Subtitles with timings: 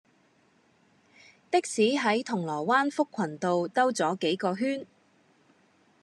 [1.51, 4.87] 的士喺銅鑼灣福群道兜左幾個圈